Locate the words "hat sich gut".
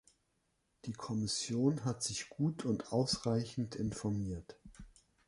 1.85-2.65